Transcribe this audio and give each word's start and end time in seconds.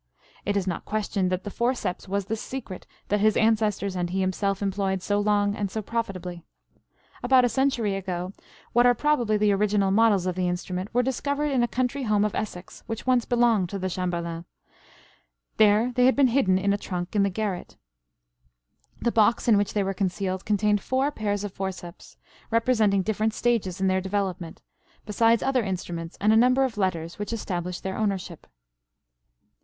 It 0.45 0.57
is 0.57 0.65
not 0.65 0.83
questioned 0.83 1.31
that 1.31 1.43
the 1.43 1.51
forceps 1.51 2.07
was 2.07 2.25
the 2.25 2.35
secret 2.35 2.87
that 3.09 3.19
his 3.19 3.37
ancestors 3.37 3.95
and 3.95 4.09
he 4.09 4.19
himself 4.19 4.63
employed 4.63 5.03
so 5.03 5.19
long 5.19 5.55
and 5.55 5.69
so 5.69 5.83
profitably. 5.83 6.43
About 7.21 7.45
a 7.45 7.49
century 7.55 7.95
ago 7.95 8.33
what 8.73 8.87
are 8.87 8.95
probably 8.95 9.37
the 9.37 9.51
original 9.51 9.91
models 9.91 10.25
of 10.25 10.33
the 10.33 10.47
instrument 10.47 10.91
were 10.91 11.03
discovered 11.03 11.51
in 11.51 11.61
a 11.61 11.67
country 11.67 12.01
home 12.01 12.25
of 12.25 12.33
Essex 12.33 12.81
which 12.87 13.05
once 13.05 13.25
belonged 13.25 13.69
to 13.69 13.77
the 13.77 13.91
Chamberlens; 13.91 14.45
there 15.57 15.91
they 15.91 16.07
had 16.07 16.15
been 16.15 16.29
hidden 16.29 16.57
in 16.57 16.73
a 16.73 16.79
trunk 16.79 17.15
in 17.15 17.21
the 17.21 17.29
garret. 17.29 17.77
The 18.99 19.11
box 19.11 19.47
in 19.47 19.55
which 19.55 19.75
they 19.75 19.83
were 19.83 19.93
concealed 19.93 20.45
contained 20.45 20.81
four 20.81 21.11
pairs 21.11 21.43
of 21.43 21.53
forceps, 21.53 22.17
representing 22.49 23.03
different 23.03 23.35
stages 23.35 23.79
in 23.79 23.85
their 23.85 24.01
development, 24.01 24.63
besides 25.05 25.43
other 25.43 25.61
instruments 25.63 26.17
and 26.19 26.33
a 26.33 26.35
number 26.35 26.63
of 26.63 26.75
letters 26.75 27.19
which 27.19 27.31
established 27.31 27.83
their 27.83 27.99
ownership. 27.99 28.47